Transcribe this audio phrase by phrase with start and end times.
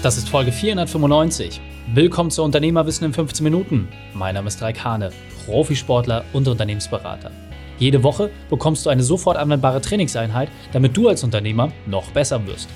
[0.00, 1.60] Das ist Folge 495.
[1.92, 3.88] Willkommen zu Unternehmerwissen in 15 Minuten.
[4.14, 5.10] Mein Name ist Raik Hane,
[5.44, 7.32] Profisportler und Unternehmensberater.
[7.80, 12.68] Jede Woche bekommst du eine sofort anwendbare Trainingseinheit, damit du als Unternehmer noch besser wirst.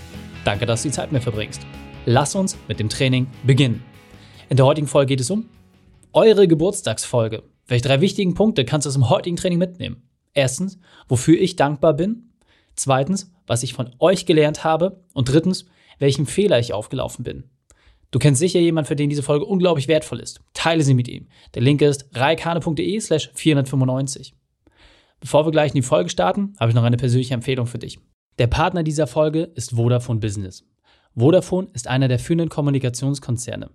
[0.45, 1.62] Danke, dass du die Zeit mit mir verbringst.
[2.06, 3.84] Lass uns mit dem Training beginnen.
[4.48, 5.48] In der heutigen Folge geht es um
[6.12, 7.44] eure Geburtstagsfolge.
[7.68, 10.08] Welche drei wichtigen Punkte kannst du aus dem heutigen Training mitnehmen?
[10.34, 12.32] Erstens, wofür ich dankbar bin.
[12.74, 15.04] Zweitens, was ich von euch gelernt habe.
[15.14, 15.66] Und drittens,
[16.02, 17.45] welchen Fehler ich aufgelaufen bin.
[18.10, 20.40] Du kennst sicher jemanden, für den diese Folge unglaublich wertvoll ist.
[20.52, 21.28] Teile sie mit ihm.
[21.54, 24.34] Der Link ist reikane.de slash 495.
[25.20, 28.00] Bevor wir gleich in die Folge starten, habe ich noch eine persönliche Empfehlung für dich.
[28.38, 30.64] Der Partner dieser Folge ist Vodafone Business.
[31.14, 33.70] Vodafone ist einer der führenden Kommunikationskonzerne.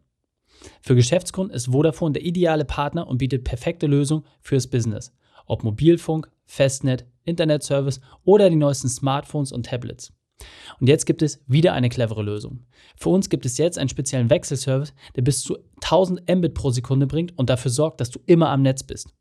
[0.82, 5.16] Für Geschäftskunden ist Vodafone der ideale Partner und bietet perfekte Lösungen fürs Business.
[5.46, 10.12] Ob Mobilfunk, Festnet, Internetservice oder die neuesten Smartphones und Tablets.
[10.80, 12.66] Und jetzt gibt es wieder eine clevere Lösung.
[12.98, 17.08] Für uns gibt es jetzt einen speziellen Wechselservice, der bis zu 1000 Mbit pro Sekunde
[17.08, 19.14] bringt und dafür sorgt, dass du immer am Netz bist.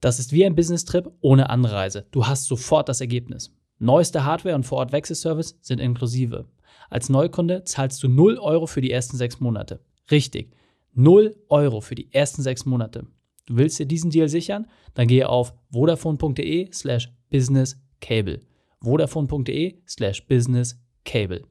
[0.00, 2.06] Das ist wie ein Business-Trip ohne Anreise.
[2.10, 3.54] Du hast sofort das Ergebnis.
[3.78, 6.46] Neueste Hardware und Vor-Ort-Wechselservice sind inklusive.
[6.88, 9.80] Als Neukunde zahlst du 0 Euro für die ersten sechs Monate.
[10.10, 10.52] Richtig,
[10.94, 13.06] 0 Euro für die ersten sechs Monate.
[13.46, 14.66] Du willst dir diesen Deal sichern?
[14.94, 18.40] Dann gehe auf vodafone.de slash businesscable
[18.82, 21.42] vodafone.de slash businesscable.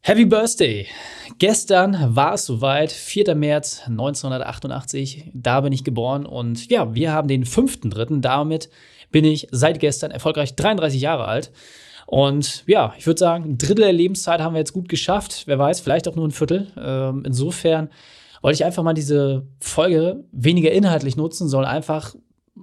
[0.00, 0.86] Happy Birthday!
[1.38, 3.34] Gestern war es soweit, 4.
[3.34, 5.32] März 1988.
[5.34, 8.20] Da bin ich geboren und ja, wir haben den 5.3.
[8.20, 8.70] Damit
[9.10, 11.50] bin ich seit gestern erfolgreich 33 Jahre alt.
[12.06, 15.42] Und ja, ich würde sagen, ein Drittel der Lebenszeit haben wir jetzt gut geschafft.
[15.46, 16.68] Wer weiß, vielleicht auch nur ein Viertel.
[16.78, 17.90] Ähm, insofern
[18.42, 22.14] wollte ich einfach mal diese Folge weniger inhaltlich nutzen, sondern einfach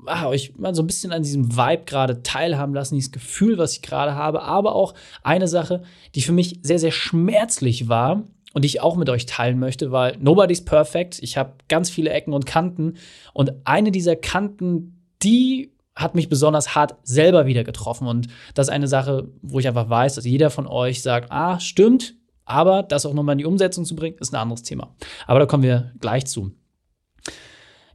[0.06, 3.74] ah, euch mal so ein bisschen an diesem Vibe gerade teilhaben lassen, dieses Gefühl, was
[3.74, 5.84] ich gerade habe, aber auch eine Sache,
[6.16, 9.92] die für mich sehr, sehr schmerzlich war und die ich auch mit euch teilen möchte,
[9.92, 11.20] weil nobody's perfect.
[11.22, 12.96] Ich habe ganz viele Ecken und Kanten
[13.34, 18.74] und eine dieser Kanten, die hat mich besonders hart selber wieder getroffen und das ist
[18.74, 22.16] eine Sache, wo ich einfach weiß, dass jeder von euch sagt, ah, stimmt,
[22.46, 24.96] aber das auch nochmal in die Umsetzung zu bringen, ist ein anderes Thema.
[25.28, 26.52] Aber da kommen wir gleich zu.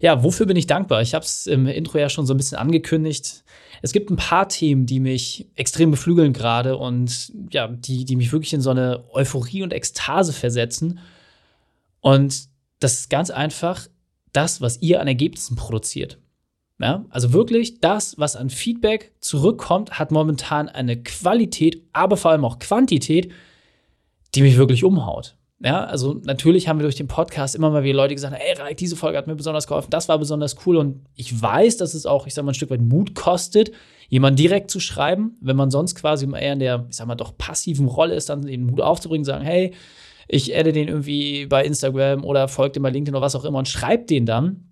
[0.00, 1.02] Ja, wofür bin ich dankbar?
[1.02, 3.44] Ich habe es im Intro ja schon so ein bisschen angekündigt.
[3.82, 8.32] Es gibt ein paar Themen, die mich extrem beflügeln gerade und ja, die, die mich
[8.32, 11.00] wirklich in so eine Euphorie und Ekstase versetzen.
[12.00, 12.48] Und
[12.80, 13.88] das ist ganz einfach
[14.32, 16.18] das, was ihr an Ergebnissen produziert.
[16.80, 22.44] Ja, also wirklich das, was an Feedback zurückkommt, hat momentan eine Qualität, aber vor allem
[22.44, 23.32] auch Quantität,
[24.34, 25.37] die mich wirklich umhaut.
[25.60, 28.76] Ja, also natürlich haben wir durch den Podcast immer mal wieder Leute gesagt, ey, Raik,
[28.76, 30.76] diese Folge hat mir besonders geholfen, das war besonders cool.
[30.76, 33.72] Und ich weiß, dass es auch, ich sag mal, ein Stück weit Mut kostet,
[34.08, 37.36] jemand direkt zu schreiben, wenn man sonst quasi eher in der, ich sag mal, doch
[37.36, 39.74] passiven Rolle ist, dann den Mut aufzubringen, sagen, hey,
[40.28, 43.58] ich adde den irgendwie bei Instagram oder folgt dem bei LinkedIn oder was auch immer
[43.58, 44.67] und schreibt den dann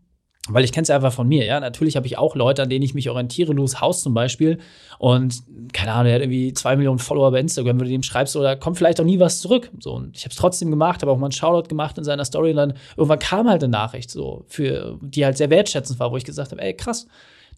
[0.49, 1.59] weil ich kenne es ja einfach von mir, ja.
[1.59, 4.59] Natürlich habe ich auch Leute, an denen ich mich orientiere, Louis Haus zum Beispiel.
[4.99, 5.43] Und
[5.73, 8.57] keine Ahnung, der hat irgendwie zwei Millionen Follower bei Instagram, wenn du dem schreibst, oder
[8.57, 9.71] kommt vielleicht auch nie was zurück.
[9.81, 12.25] So, und ich habe es trotzdem gemacht, habe auch mal einen Shoutout gemacht in seiner
[12.25, 16.13] Story und dann irgendwann kam halt eine Nachricht, so, für die halt sehr wertschätzend war,
[16.13, 17.07] wo ich gesagt habe, ey, krass,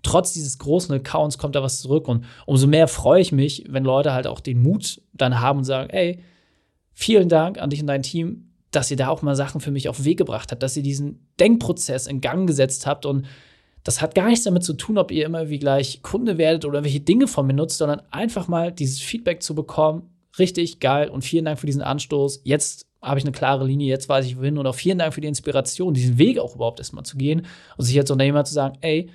[0.02, 2.08] trotz dieses großen Accounts kommt da was zurück.
[2.08, 5.64] Und umso mehr freue ich mich, wenn Leute halt auch den Mut dann haben und
[5.64, 6.22] sagen, ey,
[6.92, 9.88] vielen Dank an dich und dein Team dass ihr da auch mal Sachen für mich
[9.88, 13.26] auf den Weg gebracht habt, dass ihr diesen Denkprozess in Gang gesetzt habt und
[13.84, 16.84] das hat gar nichts damit zu tun, ob ihr immer wie gleich Kunde werdet oder
[16.84, 20.10] welche Dinge von mir nutzt, sondern einfach mal dieses Feedback zu bekommen.
[20.38, 22.42] Richtig geil und vielen Dank für diesen Anstoß.
[22.44, 25.20] Jetzt habe ich eine klare Linie, jetzt weiß ich wohin und auch vielen Dank für
[25.20, 27.46] die Inspiration, diesen Weg auch überhaupt erstmal zu gehen
[27.76, 29.08] und sich als Unternehmer zu sagen, ey,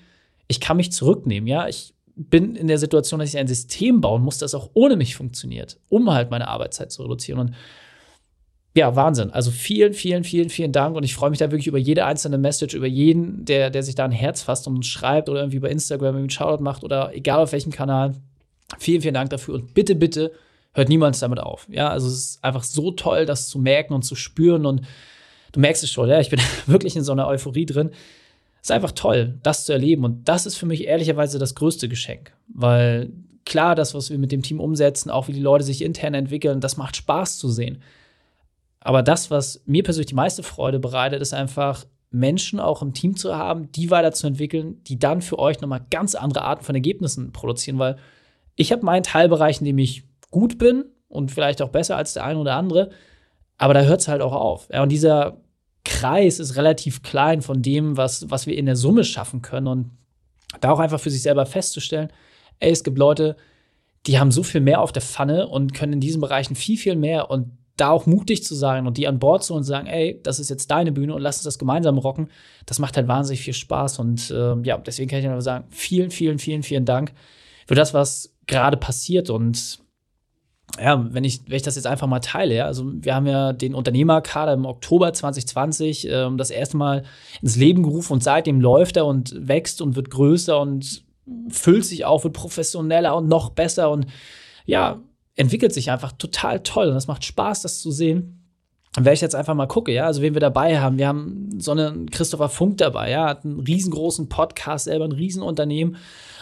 [0.47, 4.21] ich kann mich zurücknehmen, ja, ich bin in der Situation, dass ich ein System bauen
[4.21, 7.39] muss, das auch ohne mich funktioniert, um halt meine Arbeitszeit zu reduzieren.
[7.39, 7.55] Und
[8.75, 9.29] ja, Wahnsinn.
[9.29, 10.95] Also vielen, vielen, vielen, vielen Dank.
[10.95, 13.93] Und ich freue mich da wirklich über jede einzelne Message, über jeden, der, der sich
[13.93, 17.13] da ein Herz fasst und schreibt oder irgendwie bei Instagram irgendwie einen Shoutout macht oder
[17.13, 18.15] egal auf welchem Kanal.
[18.79, 19.55] Vielen, vielen Dank dafür.
[19.55, 20.31] Und bitte, bitte
[20.73, 21.67] hört niemals damit auf.
[21.69, 24.65] Ja, also es ist einfach so toll, das zu merken und zu spüren.
[24.65, 24.81] Und
[25.51, 27.91] du merkst es schon, ja, ich bin wirklich in so einer Euphorie drin.
[28.55, 30.03] Es ist einfach toll, das zu erleben.
[30.03, 32.33] Und das ist für mich ehrlicherweise das größte Geschenk.
[32.47, 33.11] Weil
[33.45, 36.59] klar, das, was wir mit dem Team umsetzen, auch wie die Leute sich intern entwickeln,
[36.59, 37.83] das macht Spaß zu sehen.
[38.83, 43.15] Aber das, was mir persönlich die meiste Freude bereitet, ist einfach, Menschen auch im Team
[43.15, 47.79] zu haben, die weiterzuentwickeln, die dann für euch nochmal ganz andere Arten von Ergebnissen produzieren,
[47.79, 47.97] weil
[48.55, 52.23] ich habe meinen Teilbereich, in dem ich gut bin und vielleicht auch besser als der
[52.23, 52.91] eine oder andere,
[53.57, 54.69] aber da hört es halt auch auf.
[54.71, 55.41] Ja, und dieser
[55.85, 59.89] Kreis ist relativ klein von dem, was, was wir in der Summe schaffen können und
[60.61, 62.09] da auch einfach für sich selber festzustellen,
[62.59, 63.37] ey, es gibt Leute,
[64.05, 66.95] die haben so viel mehr auf der Pfanne und können in diesen Bereichen viel, viel
[66.95, 70.19] mehr und da auch mutig zu sein und die an Bord zu und sagen, ey,
[70.23, 72.29] das ist jetzt deine Bühne und lass uns das gemeinsam rocken,
[72.65, 73.99] das macht halt wahnsinnig viel Spaß.
[73.99, 77.13] Und äh, ja, deswegen kann ich nur sagen, vielen, vielen, vielen, vielen Dank
[77.67, 79.31] für das, was gerade passiert.
[79.31, 79.79] Und
[80.79, 83.53] ja, wenn ich, wenn ich das jetzt einfach mal teile, ja, also wir haben ja
[83.53, 87.03] den Unternehmerkader im Oktober 2020 äh, das erste Mal
[87.41, 91.03] ins Leben gerufen und seitdem läuft er und wächst und wird größer und
[91.49, 94.07] füllt sich auf, wird professioneller und noch besser und
[94.65, 95.01] ja,
[95.35, 98.39] entwickelt sich einfach total toll und das macht Spaß, das zu sehen.
[98.95, 101.49] Und wenn ich jetzt einfach mal gucke, ja, also wen wir dabei haben, wir haben
[101.59, 105.97] so einen Christopher Funk dabei, ja, hat einen riesengroßen Podcast, selber ein Riesenunternehmen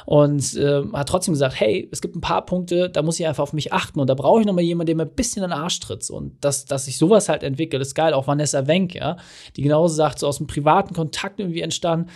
[0.05, 3.43] und äh, hat trotzdem gesagt, hey, es gibt ein paar Punkte, da muss ich einfach
[3.43, 5.49] auf mich achten und da brauche ich noch mal jemanden, der mir ein bisschen in
[5.49, 8.13] den Arsch tritt und dass, dass sich sowas halt entwickelt, ist geil.
[8.13, 9.15] Auch Vanessa Wenk, ja,
[9.55, 12.09] die genauso sagt, so aus dem privaten Kontakt irgendwie entstanden,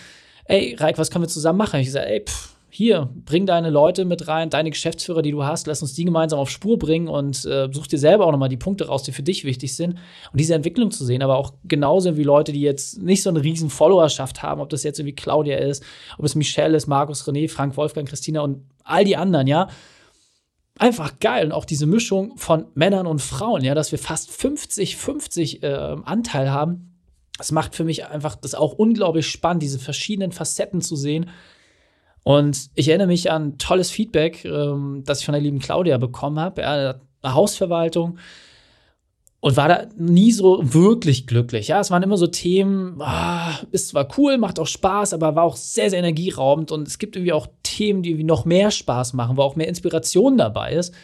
[0.46, 1.80] ey, Reik, was können wir zusammen machen?
[1.80, 5.66] Ich sage, ey, pff, hier, bring deine Leute mit rein, deine Geschäftsführer, die du hast,
[5.66, 8.58] lass uns die gemeinsam auf Spur bringen und äh, such dir selber auch nochmal die
[8.58, 9.92] Punkte raus, die für dich wichtig sind.
[9.94, 13.42] Und diese Entwicklung zu sehen, aber auch genauso wie Leute, die jetzt nicht so eine
[13.42, 15.84] riesen Followerschaft haben, ob das jetzt irgendwie Claudia ist,
[16.18, 19.70] ob es Michelle ist, Markus, René, Frank, Wolfgang, Christina und all die anderen, ja.
[20.78, 21.46] Einfach geil.
[21.46, 26.52] Und auch diese Mischung von Männern und Frauen, ja, dass wir fast 50-50 äh, Anteil
[26.52, 27.00] haben.
[27.38, 31.30] Das macht für mich einfach das auch unglaublich spannend, diese verschiedenen Facetten zu sehen
[32.26, 36.40] und ich erinnere mich an tolles Feedback, ähm, das ich von der lieben Claudia bekommen
[36.40, 36.68] habe.
[36.68, 38.18] Eine Hausverwaltung
[39.42, 41.68] und war da nie so wirklich glücklich.
[41.68, 45.44] Ja, es waren immer so Themen, ah, ist zwar cool, macht auch Spaß, aber war
[45.44, 46.72] auch sehr, sehr energieraubend.
[46.72, 50.40] Und es gibt irgendwie auch Themen, die noch mehr Spaß machen, wo auch mehr Inspiration
[50.40, 50.96] dabei ist.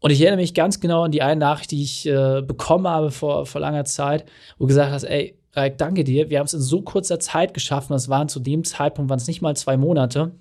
[0.00, 3.12] Und ich erinnere mich ganz genau an die eine Nachricht, die ich äh, bekommen habe
[3.12, 4.24] vor, vor langer Zeit,
[4.58, 6.28] wo du gesagt hast, ey, Raik, danke dir.
[6.28, 7.94] Wir haben es in so kurzer Zeit geschaffen.
[7.94, 10.32] Das waren zu dem Zeitpunkt, waren es nicht mal zwei Monate.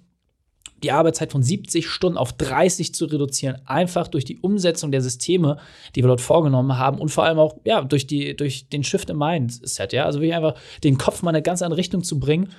[0.84, 5.58] Die Arbeitszeit von 70 Stunden auf 30 zu reduzieren, einfach durch die Umsetzung der Systeme,
[5.96, 9.10] die wir dort vorgenommen haben und vor allem auch ja, durch, die, durch den Shift
[9.10, 9.94] im Mindset.
[9.94, 10.04] Ja?
[10.04, 12.50] Also wirklich einfach den Kopf mal in eine ganz andere Richtung zu bringen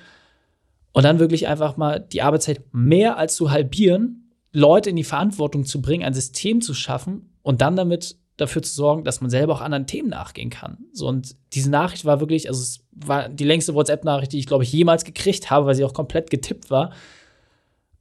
[0.93, 5.65] und dann wirklich einfach mal die Arbeitszeit mehr als zu halbieren, Leute in die Verantwortung
[5.65, 9.53] zu bringen, ein System zu schaffen und dann damit dafür zu sorgen, dass man selber
[9.53, 10.77] auch anderen Themen nachgehen kann.
[10.93, 14.63] So, und diese Nachricht war wirklich, also es war die längste WhatsApp-Nachricht, die ich, glaube
[14.63, 16.91] ich, jemals gekriegt habe, weil sie auch komplett getippt war.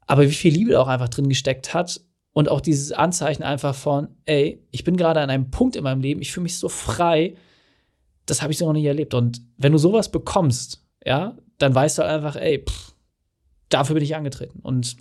[0.06, 2.00] Aber wie viel Liebe da auch einfach drin gesteckt hat
[2.32, 6.02] und auch dieses Anzeichen einfach von, ey, ich bin gerade an einem Punkt in meinem
[6.02, 7.34] Leben, ich fühle mich so frei,
[8.26, 9.14] das habe ich so noch nie erlebt.
[9.14, 12.92] Und wenn du sowas bekommst, ja, dann weißt du halt einfach, ey, pff,
[13.70, 14.60] dafür bin ich angetreten.
[14.60, 14.96] Und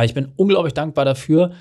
[0.00, 1.52] ich bin unglaublich dankbar dafür,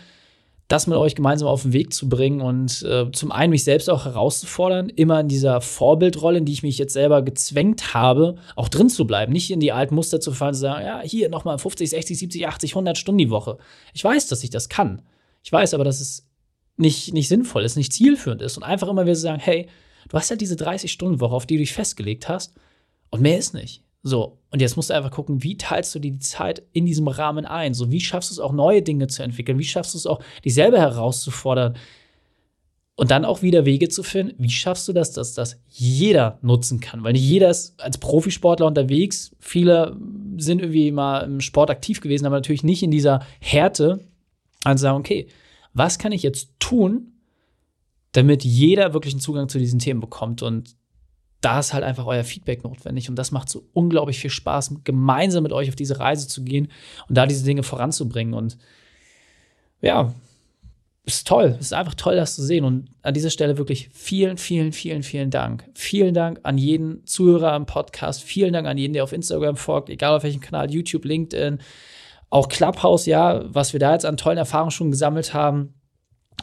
[0.67, 3.89] das mit euch gemeinsam auf den Weg zu bringen und äh, zum einen mich selbst
[3.89, 8.69] auch herauszufordern, immer in dieser Vorbildrolle, in die ich mich jetzt selber gezwängt habe, auch
[8.69, 11.57] drin zu bleiben, nicht in die alten Muster zu fallen, zu sagen, ja, hier nochmal
[11.57, 13.57] 50, 60, 70, 80, 100 Stunden die Woche.
[13.93, 15.01] Ich weiß, dass ich das kann.
[15.43, 16.27] Ich weiß aber, dass es
[16.77, 19.67] nicht, nicht sinnvoll ist, nicht zielführend ist und einfach immer wieder sagen, hey,
[20.09, 22.55] du hast ja diese 30-Stunden-Woche, auf die du dich festgelegt hast
[23.09, 23.82] und mehr ist nicht.
[24.05, 27.45] So, und jetzt musst du einfach gucken, wie teilst du die Zeit in diesem Rahmen
[27.45, 27.73] ein?
[27.73, 29.57] So, wie schaffst du es auch, neue Dinge zu entwickeln?
[29.57, 31.77] Wie schaffst du es auch, dich selber herauszufordern?
[32.95, 36.81] Und dann auch wieder Wege zu finden, wie schaffst du das, dass das jeder nutzen
[36.81, 37.03] kann?
[37.03, 39.35] Weil nicht jeder ist als Profisportler unterwegs.
[39.39, 39.97] Viele
[40.37, 44.01] sind irgendwie mal im Sport aktiv gewesen, aber natürlich nicht in dieser Härte.
[44.63, 45.27] Also sagen, okay,
[45.73, 47.13] was kann ich jetzt tun,
[48.11, 50.43] damit jeder wirklich einen Zugang zu diesen Themen bekommt?
[50.43, 50.75] Und
[51.43, 53.09] da ist halt einfach euer Feedback notwendig.
[53.09, 56.69] Und das macht so unglaublich viel Spaß, gemeinsam mit euch auf diese Reise zu gehen
[57.09, 58.33] und da diese Dinge voranzubringen.
[58.33, 58.57] Und
[59.81, 60.13] ja,
[61.05, 61.57] ist toll.
[61.59, 62.63] Es ist einfach toll, das zu sehen.
[62.63, 65.69] Und an dieser Stelle wirklich vielen, vielen, vielen, vielen Dank.
[65.73, 68.23] Vielen Dank an jeden Zuhörer am Podcast.
[68.23, 71.59] Vielen Dank an jeden, der auf Instagram folgt, egal auf welchem Kanal, YouTube, LinkedIn,
[72.29, 75.73] auch Clubhouse, ja, was wir da jetzt an tollen Erfahrungen schon gesammelt haben.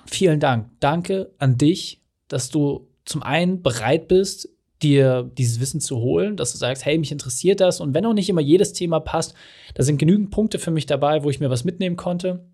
[0.07, 0.69] Vielen Dank.
[0.81, 4.51] Danke an dich, dass du zum einen bereit bist,
[4.83, 8.15] dir dieses Wissen zu holen, dass du sagst, hey, mich interessiert das und wenn auch
[8.15, 9.35] nicht immer jedes Thema passt,
[9.75, 12.47] da sind genügend Punkte für mich dabei, wo ich mir was mitnehmen konnte,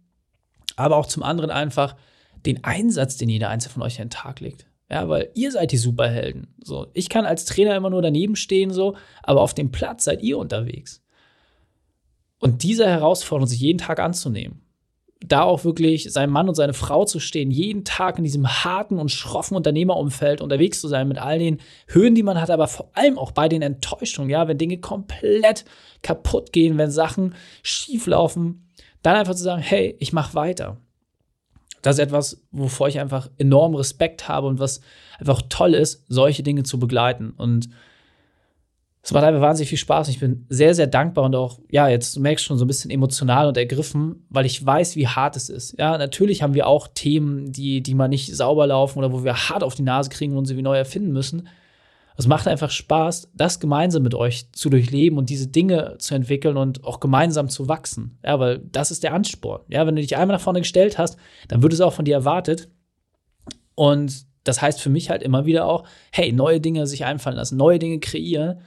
[0.76, 1.96] aber auch zum anderen einfach
[2.44, 4.66] den Einsatz, den jeder Einzelne von euch an den Tag legt.
[4.90, 6.54] Ja, weil ihr seid die Superhelden.
[6.62, 10.22] So, ich kann als Trainer immer nur daneben stehen, so, aber auf dem Platz seid
[10.22, 11.02] ihr unterwegs.
[12.38, 14.65] Und diese Herausforderung sich jeden Tag anzunehmen
[15.20, 18.98] da auch wirklich seinem Mann und seine Frau zu stehen, jeden Tag in diesem harten
[18.98, 21.58] und schroffen Unternehmerumfeld unterwegs zu sein, mit all den
[21.88, 25.64] Höhen, die man hat, aber vor allem auch bei den Enttäuschungen, ja, wenn Dinge komplett
[26.02, 28.68] kaputt gehen, wenn Sachen schief laufen,
[29.02, 30.78] dann einfach zu sagen, hey, ich mache weiter.
[31.80, 34.80] Das ist etwas, wovor ich einfach enorm Respekt habe und was
[35.18, 37.30] einfach toll ist, solche Dinge zu begleiten.
[37.30, 37.68] Und
[39.06, 40.08] es macht einfach wahnsinnig viel Spaß.
[40.08, 42.90] Ich bin sehr, sehr dankbar und auch, ja, jetzt merkst du schon so ein bisschen
[42.90, 45.78] emotional und ergriffen, weil ich weiß, wie hart es ist.
[45.78, 49.48] Ja, natürlich haben wir auch Themen, die, die mal nicht sauber laufen oder wo wir
[49.48, 51.46] hart auf die Nase kriegen und sie wie neu erfinden müssen.
[52.16, 56.56] Es macht einfach Spaß, das gemeinsam mit euch zu durchleben und diese Dinge zu entwickeln
[56.56, 58.18] und auch gemeinsam zu wachsen.
[58.24, 59.60] Ja, weil das ist der Ansporn.
[59.68, 62.16] Ja, wenn du dich einmal nach vorne gestellt hast, dann wird es auch von dir
[62.16, 62.70] erwartet.
[63.76, 67.56] Und das heißt für mich halt immer wieder auch, hey, neue Dinge sich einfallen lassen,
[67.56, 68.62] neue Dinge kreieren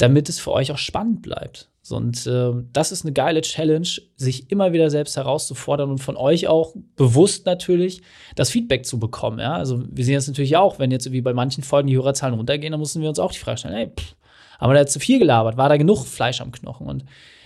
[0.00, 1.68] damit es für euch auch spannend bleibt.
[1.90, 6.46] Und äh, das ist eine geile Challenge, sich immer wieder selbst herauszufordern und von euch
[6.46, 8.02] auch bewusst natürlich
[8.36, 9.40] das Feedback zu bekommen.
[9.40, 9.54] Ja?
[9.54, 12.70] Also wir sehen das natürlich auch, wenn jetzt wie bei manchen Folgen die Hörerzahlen runtergehen,
[12.70, 14.14] dann müssen wir uns auch die Frage stellen, hey, pff,
[14.58, 15.56] haben wir da zu viel gelabert?
[15.56, 16.86] War da genug Fleisch am Knochen?
[16.86, 17.04] Und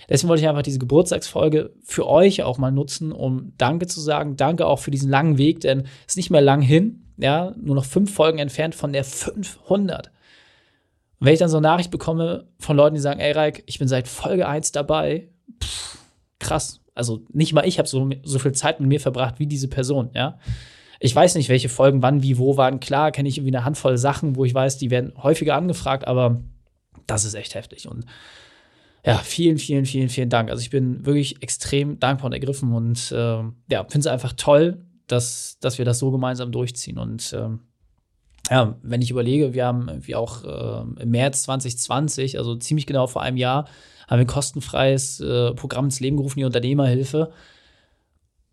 [0.09, 4.35] deswegen wollte ich einfach diese Geburtstagsfolge für euch auch mal nutzen, um Danke zu sagen.
[4.35, 7.01] Danke auch für diesen langen Weg, denn es ist nicht mehr lang hin.
[7.17, 10.11] Ja, nur noch fünf Folgen entfernt von der 500.
[11.25, 13.87] Wenn ich dann so eine Nachricht bekomme von Leuten, die sagen, ey Reik, ich bin
[13.87, 15.29] seit Folge 1 dabei,
[15.63, 15.97] pff,
[16.39, 16.81] krass.
[16.93, 20.11] Also nicht mal ich habe so, so viel Zeit mit mir verbracht wie diese Person,
[20.13, 20.37] ja.
[20.99, 22.79] Ich weiß nicht, welche Folgen wann, wie, wo waren.
[22.79, 26.41] Klar kenne ich irgendwie eine Handvoll Sachen, wo ich weiß, die werden häufiger angefragt, aber
[27.07, 27.87] das ist echt heftig.
[27.87, 28.05] Und
[29.05, 30.49] ja, vielen, vielen, vielen, vielen Dank.
[30.49, 34.85] Also ich bin wirklich extrem dankbar und ergriffen und äh, ja, finde es einfach toll,
[35.07, 36.97] dass, dass wir das so gemeinsam durchziehen.
[36.97, 37.61] Und ähm,
[38.49, 43.07] ja, wenn ich überlege, wir haben wie auch äh, im März 2020, also ziemlich genau
[43.07, 43.65] vor einem Jahr,
[44.07, 47.31] haben wir ein kostenfreies äh, Programm ins Leben gerufen, die Unternehmerhilfe.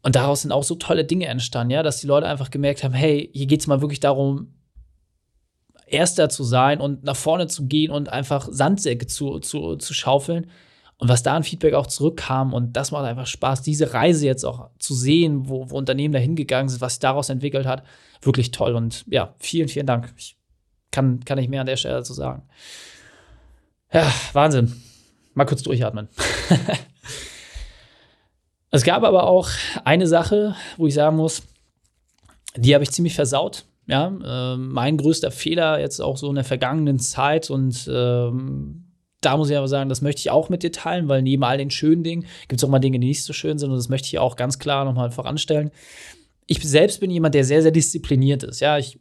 [0.02, 2.94] Und daraus sind auch so tolle Dinge entstanden, ja, dass die Leute einfach gemerkt haben,
[2.94, 4.54] hey, hier geht es mal wirklich darum,
[5.86, 10.50] Erster zu sein und nach vorne zu gehen und einfach Sandsäcke zu, zu, zu schaufeln.
[11.02, 14.44] Und was da an Feedback auch zurückkam, und das macht einfach Spaß, diese Reise jetzt
[14.44, 17.82] auch zu sehen, wo, wo Unternehmen da hingegangen sind, was sich daraus entwickelt hat,
[18.20, 18.76] wirklich toll.
[18.76, 20.14] Und ja, vielen, vielen Dank.
[20.16, 20.36] Ich
[20.92, 22.44] kann, kann ich mehr an der Stelle dazu sagen.
[23.92, 24.80] Ja, Wahnsinn.
[25.34, 26.08] Mal kurz durchatmen.
[28.70, 29.48] es gab aber auch
[29.82, 31.42] eine Sache, wo ich sagen muss,
[32.54, 33.64] die habe ich ziemlich versaut.
[33.88, 38.91] Ja, äh, mein größter Fehler jetzt auch so in der vergangenen Zeit und ähm,
[39.22, 41.56] da muss ich aber sagen, das möchte ich auch mit dir teilen, weil neben all
[41.56, 43.88] den schönen Dingen gibt es auch mal Dinge, die nicht so schön sind und das
[43.88, 45.70] möchte ich auch ganz klar nochmal voranstellen.
[46.46, 48.60] Ich selbst bin jemand, der sehr, sehr diszipliniert ist.
[48.60, 48.98] Ja, ich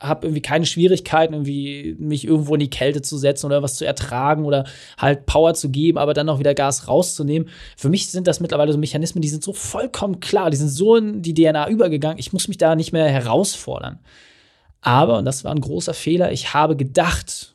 [0.00, 3.84] habe irgendwie keine Schwierigkeiten, irgendwie mich irgendwo in die Kälte zu setzen oder was zu
[3.84, 4.64] ertragen oder
[4.96, 7.48] halt Power zu geben, aber dann auch wieder Gas rauszunehmen.
[7.76, 10.94] Für mich sind das mittlerweile so Mechanismen, die sind so vollkommen klar, die sind so
[10.96, 12.18] in die DNA übergegangen.
[12.18, 13.98] Ich muss mich da nicht mehr herausfordern.
[14.80, 17.53] Aber, und das war ein großer Fehler, ich habe gedacht,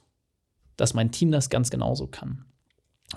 [0.80, 2.46] dass mein Team das ganz genauso kann.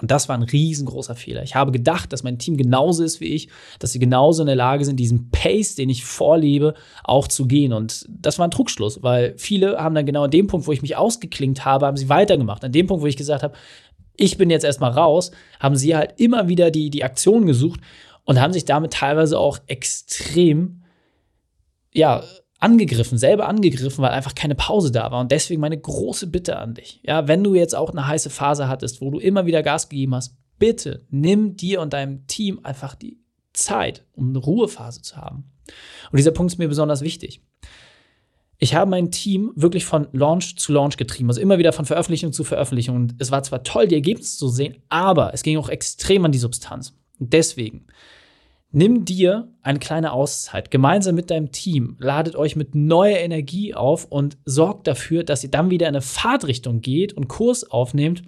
[0.01, 1.43] Und das war ein riesengroßer Fehler.
[1.43, 4.57] Ich habe gedacht, dass mein Team genauso ist wie ich, dass sie genauso in der
[4.57, 7.75] Lage sind, diesen Pace, den ich vorlebe, auch zu gehen.
[7.75, 10.81] Und das war ein Trugschluss, weil viele haben dann genau an dem Punkt, wo ich
[10.81, 12.65] mich ausgeklingt habe, haben sie weitergemacht.
[12.65, 13.55] An dem Punkt, wo ich gesagt habe,
[14.17, 17.81] ich bin jetzt erstmal raus, haben sie halt immer wieder die, die Aktion gesucht
[18.25, 20.85] und haben sich damit teilweise auch extrem,
[21.93, 22.23] ja,
[22.63, 25.21] angegriffen, selber angegriffen, weil einfach keine Pause da war.
[25.21, 27.01] Und deswegen meine große Bitte an dich.
[27.03, 30.15] Ja, wenn du jetzt auch eine heiße Phase hattest, wo du immer wieder Gas gegeben
[30.15, 33.19] hast, bitte nimm dir und deinem Team einfach die
[33.53, 35.51] Zeit, um eine Ruhephase zu haben.
[36.11, 37.43] Und dieser Punkt ist mir besonders wichtig.
[38.59, 42.33] Ich habe mein Team wirklich von Launch zu Launch getrieben, also immer wieder von Veröffentlichung
[42.33, 42.95] zu Veröffentlichung.
[42.95, 46.31] Und es war zwar toll, die Ergebnisse zu sehen, aber es ging auch extrem an
[46.31, 46.95] die Substanz.
[47.19, 47.89] Und deswegen
[48.75, 54.07] Nimm dir eine kleine Auszeit gemeinsam mit deinem Team, ladet euch mit neuer Energie auf
[54.07, 58.23] und sorgt dafür, dass ihr dann wieder in eine Fahrtrichtung geht und Kurs aufnehmt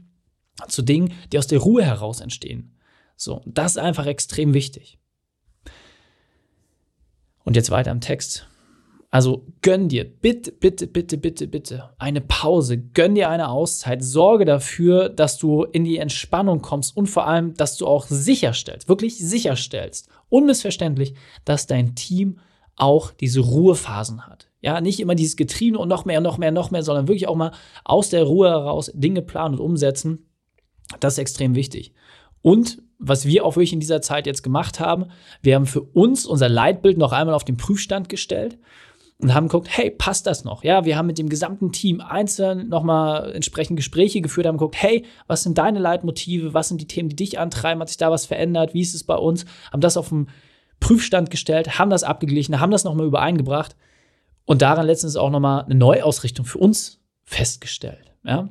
[0.68, 2.76] zu Dingen, die aus der Ruhe heraus entstehen.
[3.16, 4.98] So, das ist einfach extrem wichtig.
[7.44, 8.46] Und jetzt weiter im Text.
[9.14, 14.44] Also gönn dir bitte, bitte, bitte, bitte, bitte eine Pause, gönn dir eine Auszeit, sorge
[14.44, 19.16] dafür, dass du in die Entspannung kommst und vor allem, dass du auch sicherstellst, wirklich
[19.16, 22.40] sicherstellst, unmissverständlich, dass dein Team
[22.74, 24.48] auch diese Ruhephasen hat.
[24.62, 27.36] Ja, nicht immer dieses Getriebe und noch mehr, noch mehr, noch mehr, sondern wirklich auch
[27.36, 27.52] mal
[27.84, 30.26] aus der Ruhe heraus Dinge planen und umsetzen.
[30.98, 31.92] Das ist extrem wichtig.
[32.42, 35.06] Und was wir auch wirklich in dieser Zeit jetzt gemacht haben,
[35.40, 38.58] wir haben für uns unser Leitbild noch einmal auf den Prüfstand gestellt
[39.24, 40.64] und haben geguckt, hey, passt das noch?
[40.64, 45.06] Ja, wir haben mit dem gesamten Team einzeln nochmal entsprechend Gespräche geführt, haben geguckt, hey,
[45.26, 46.52] was sind deine Leitmotive?
[46.52, 47.80] Was sind die Themen, die dich antreiben?
[47.80, 48.74] Hat sich da was verändert?
[48.74, 49.46] Wie ist es bei uns?
[49.72, 50.28] Haben das auf den
[50.78, 53.76] Prüfstand gestellt, haben das abgeglichen, haben das nochmal übereingebracht
[54.44, 58.12] und daran letztens auch nochmal eine Neuausrichtung für uns festgestellt.
[58.24, 58.50] Ja?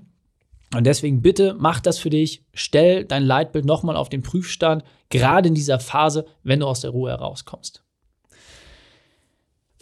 [0.76, 5.50] Und deswegen bitte mach das für dich, stell dein Leitbild nochmal auf den Prüfstand, gerade
[5.50, 7.83] in dieser Phase, wenn du aus der Ruhe herauskommst.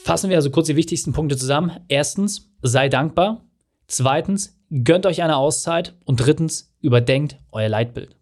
[0.03, 1.71] Fassen wir also kurz die wichtigsten Punkte zusammen.
[1.87, 3.45] Erstens, sei dankbar.
[3.87, 8.15] Zweitens, gönnt euch eine Auszeit und drittens, überdenkt euer Leitbild.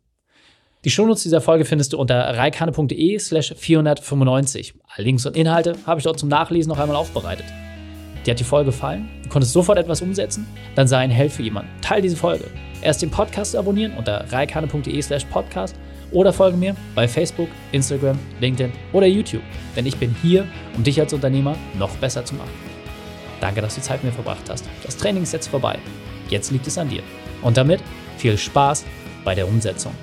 [0.86, 4.74] Die Shownotes dieser Folge findest du unter reikane.de slash 495.
[4.88, 7.46] Alle Links und Inhalte habe ich dort zum Nachlesen noch einmal aufbereitet.
[8.26, 9.10] Dir hat die Folge gefallen?
[9.24, 10.46] Du konntest sofort etwas umsetzen?
[10.76, 11.72] Dann sei ein Held für jemanden.
[11.82, 12.46] Teil diese Folge.
[12.82, 15.76] Erst den Podcast abonnieren unter reikane.de slash podcast
[16.12, 19.44] oder folge mir bei Facebook, Instagram, LinkedIn oder YouTube.
[19.76, 22.52] Denn ich bin hier, um dich als Unternehmer noch besser zu machen.
[23.40, 24.66] Danke, dass du Zeit mit mir verbracht hast.
[24.84, 25.78] Das Training ist jetzt vorbei.
[26.30, 27.04] Jetzt liegt es an dir.
[27.42, 27.82] Und damit
[28.18, 28.86] viel Spaß
[29.24, 29.94] bei der Umsetzung.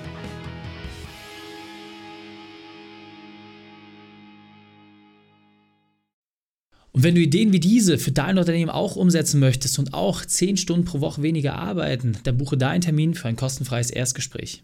[6.97, 10.57] Und wenn du Ideen wie diese für dein Unternehmen auch umsetzen möchtest und auch 10
[10.57, 14.63] Stunden pro Woche weniger arbeiten, dann buche deinen Termin für ein kostenfreies Erstgespräch.